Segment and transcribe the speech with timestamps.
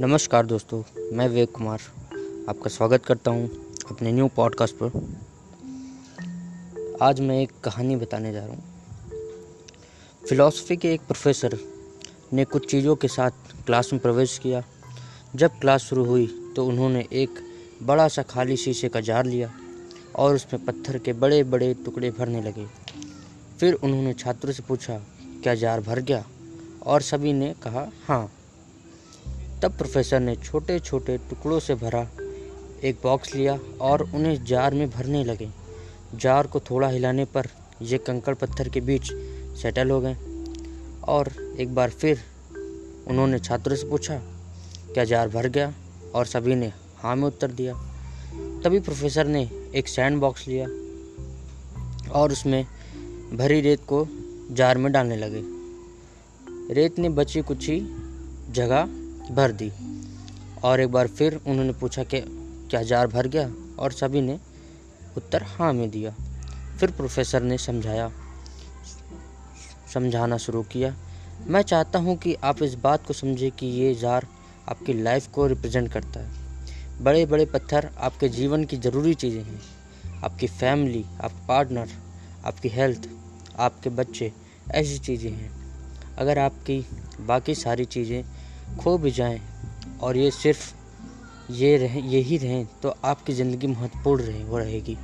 [0.00, 0.82] नमस्कार दोस्तों,
[1.12, 1.80] मैं विवेक कुमार।
[2.48, 3.48] आपका स्वागत करता हूँ
[3.90, 4.88] अपने न्यू पॉडकास्ट पर।
[7.02, 8.62] आज मैं एक कहानी बताने जा रहा हूँ।
[10.28, 11.58] फिलॉसफी के एक प्रोफेसर
[12.32, 13.30] ने कुछ चीज़ों के साथ
[13.66, 14.62] क्लास में प्रवेश किया।
[15.36, 17.44] जब क्लास शुरू हुई तो उन्होंने एक
[17.82, 19.52] बड़ा सा खाली शीशे का जार लिया
[20.16, 22.66] और उसमें पत्थर के बड़े बड़े टुकड़े भरने लगे।
[23.60, 25.00] फिर उन्होंने छात्रों से पूछा,
[25.42, 26.24] क्या जार भर गया?
[26.86, 28.30] और सभी ने कहा हाँ।
[29.62, 32.06] तब प्रोफेसर ने छोटे छोटे टुकड़ों से भरा
[32.84, 35.48] एक बॉक्स लिया और उन्हें जार में भरने लगे।
[36.14, 37.46] जार को थोड़ा हिलाने पर
[37.82, 39.12] ये कंकड़ पत्थर के बीच
[39.62, 40.16] सेटल हो गए
[41.08, 42.20] और एक बार फिर
[43.08, 44.20] उन्होंने छात्रों से पूछा,
[44.94, 45.72] क्या जार भर गया?
[46.14, 47.74] और सभी ने हाँ में उत्तर दिया।
[48.64, 49.42] तभी प्रोफेसर ने
[49.74, 50.66] एक सैंड बॉक्स लिया
[52.10, 52.64] और उसमें
[53.32, 54.06] भरी रेत को
[54.52, 55.42] जार में डालने लगे।
[56.74, 57.80] रेत ने बची कुछ ही
[58.50, 58.88] जगह
[59.30, 59.72] भर दी।
[60.62, 62.20] और एक बार फिर उन्होंने पूछा कि,
[62.70, 63.52] क्या जार भर गया?
[63.78, 64.38] और सभी ने
[65.16, 66.14] उत्तर हाँ में दिया।
[66.80, 68.12] फिर प्रोफेसर ने समझाया,
[69.94, 70.96] समझाना शुरू किया,
[71.46, 74.26] मैं चाहता हूँ कि आप इस बात को समझें कि ये जार
[74.68, 76.30] आपकी लाइफ को रिप्रेजेंट करता है।
[77.00, 79.60] बड़े बड़े पत्थर आपके जीवन की ज़रूरी चीज़ें हैं।
[80.24, 81.88] आपकी फैमिली आपका पार्टनर,
[82.44, 83.08] आपकी हेल्थ,
[83.58, 84.32] आपके बच्चे,
[84.70, 85.52] ऐसी चीज़ें हैं।
[86.18, 86.86] अगर आपकी
[87.20, 88.24] बाकी सारी चीज़ें
[88.76, 89.40] खो भी जाएँ
[90.02, 90.72] और ये सिर्फ़
[91.50, 94.96] ये रहे, यही रहें तो आपकी ज़िंदगी महत्वपूर्ण रहे, वो रहेगी।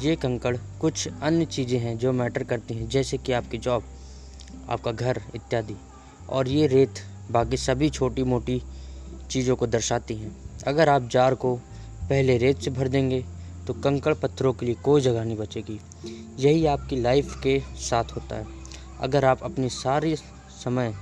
[0.00, 3.84] ये कंकड़ कुछ अन्य चीज़ें हैं जो मैटर करती हैं, जैसे कि आपकी जॉब,
[4.68, 5.76] आपका घर इत्यादि।
[6.28, 8.62] और ये रेत बाकी सभी छोटी मोटी
[9.30, 10.36] चीज़ों को दर्शाती हैं।
[10.66, 11.54] अगर आप जार को
[12.02, 13.24] पहले रेत से भर देंगे
[13.66, 15.80] तो कंकड़ पत्थरों के लिए कोई जगह नहीं बचेगी।
[16.38, 18.46] यही आपकी लाइफ के साथ होता है।
[19.00, 20.94] अगर आप अपनी सारी समय,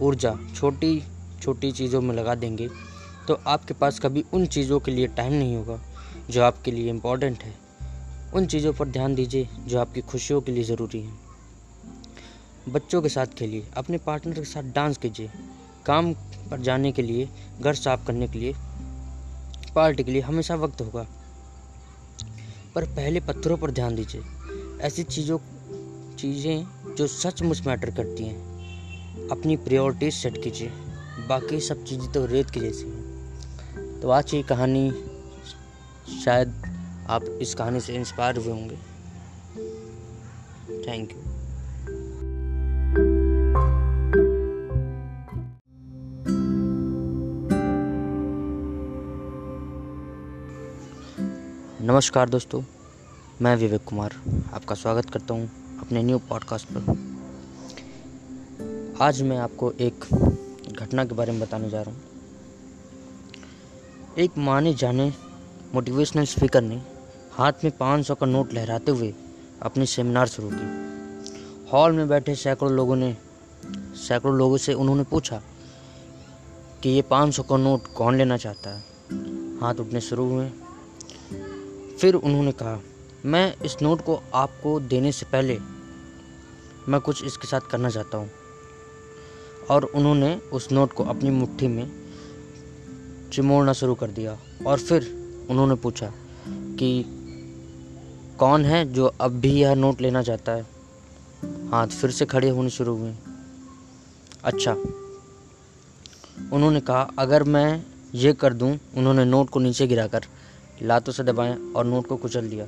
[0.00, 1.02] ऊर्जा, छोटी
[1.42, 2.68] छोटी चीज़ों में लगा देंगे
[3.28, 5.80] तो आपके पास कभी उन चीज़ों के लिए टाइम नहीं होगा,
[6.30, 7.54] जो आपके लिए इम्पोर्टेंट है।
[8.34, 11.18] उन चीज़ों पर ध्यान दीजिए, जो आपकी खुशियों के लिए ज़रूरी हैं।
[12.68, 15.30] बच्चों के साथ खेलिए, अपने पार्टनर के साथ डांस कीजिए।
[15.86, 16.12] काम
[16.50, 17.28] पर जाने के लिए,
[17.60, 18.54] घर साफ़ करने के लिए,
[19.74, 21.06] पार्टी के लिए हमेशा वक्त होगा।
[22.74, 24.22] पर पहले पत्थरों पर ध्यान दीजिए।
[24.80, 25.38] ऐसी चीज़ों,
[26.16, 26.66] चीज़ें
[26.98, 30.72] जो सचमुच मैटर करती हैं। अपनी प्रायोरिटीज सेट कीजिए।
[31.18, 34.90] बाकी सब चीज़ें तो रेत की जैसी हैं। तो आज की कहानी
[36.24, 36.52] शायद
[37.10, 38.76] आप इस कहानी से इंस्पायर हुए होंगे।
[40.86, 41.22] थैंक यू
[51.86, 52.62] नमस्कार दोस्तों,
[53.42, 54.14] मैं विवेक कुमार
[54.54, 55.50] आपका स्वागत करता हूँ
[55.80, 56.80] अपने न्यू पॉडकास्ट पर।
[59.00, 60.04] आज मैं आपको एक
[60.76, 62.02] घटना के बारे में बताने जा रहा हूँ।
[64.18, 65.12] एक माने जाने
[65.74, 66.82] मोटिवेशनल स्पीकर ने
[67.32, 69.14] हाथ में पाँच सौ का नोट लहराते हुए
[69.62, 73.16] अपनी सेमिनार शुरू की। हॉल में बैठे सैकड़ों लोगों ने,
[73.96, 75.42] सैकड़ों लोगों से उन्होंने पूछा
[76.82, 78.84] कि ये पाँच सौ का नोट कौन लेना चाहता है?
[79.60, 80.48] हाथ उठने शुरू हुए।
[82.00, 82.80] फिर उन्होंने कहा,
[83.24, 85.58] मैं इस नोट को आपको देने से पहले
[86.88, 88.30] मैं कुछ इसके साथ करना चाहता हूँ।
[89.70, 91.90] और उन्होंने उस नोट को अपनी मुट्ठी में
[93.32, 95.02] चिमोड़ना शुरू कर दिया। और फिर
[95.50, 96.12] उन्होंने पूछा
[96.48, 97.04] कि
[98.38, 100.62] कौन है जो अब भी यह नोट लेना चाहता है?
[101.68, 103.14] हाथ फिर से खड़े होने शुरू हुए।
[104.44, 104.72] अच्छा।
[106.52, 110.20] उन्होंने कहा, अगर मैं ये कर दूँ, उन्होंने नोट को नीचे गिराकर
[110.82, 112.66] लातों से दबाया और नोट को कुचल दिया।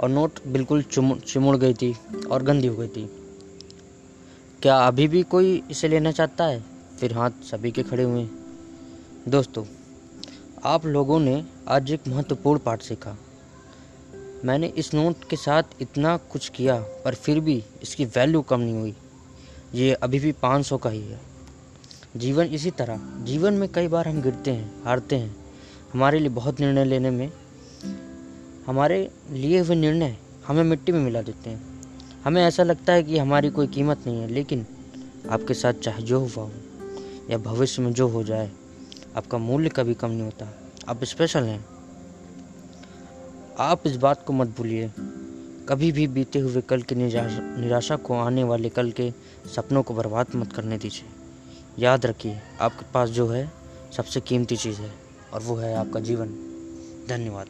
[0.00, 0.82] और नोट बिल्कुल
[1.26, 1.96] चिमुड़ गई थी
[2.30, 3.17] और गंदी हो गई थी।
[4.62, 6.64] क्या अभी भी कोई इसे लेना चाहता है?
[7.00, 8.28] फिर हाथ सभी के खड़े हुए।
[9.28, 9.64] दोस्तों,
[10.64, 13.16] आप लोगों ने आज एक महत्वपूर्ण पाठ सीखा।
[14.44, 18.74] मैंने इस नोट के साथ इतना कुछ किया, पर फिर भी इसकी वैल्यू कम नहीं
[18.74, 18.94] हुई।
[19.74, 21.20] ये अभी भी पाँच सौ का ही है।
[22.16, 25.36] जीवन इसी तरह। जीवन में कई बार हम गिरते हैं, हारते हैं।
[25.92, 27.32] हमारे लिए बहुत निर्णय लेने में,
[28.66, 30.16] हमारे लिए हुए निर्णय
[30.46, 31.77] हमें मिट्टी में मिला देते हैं।
[32.24, 34.66] हमें ऐसा लगता है कि हमारी कोई कीमत नहीं है, लेकिन
[35.30, 36.52] आपके साथ चाहे जो हुआ हो,
[37.30, 38.50] या भविष्य में जो हो जाए,
[39.16, 41.66] आपका मूल्य कभी कम नहीं होता। आप स्पेशल हैं।
[43.58, 44.92] आप इस बात को मत भूलिए।
[45.68, 49.12] कभी भी बीते हुए कल की निराशा को आने वाले कल के
[49.56, 51.08] सपनों को बर्बाद मत करने दीजिए।
[51.78, 53.52] याद रखिए, आपके पास जो है,
[53.96, 54.92] सबसे कीमती चीज़ है,
[55.32, 56.28] और वो है आपका जीवन।
[57.08, 57.46] धन्यवाद।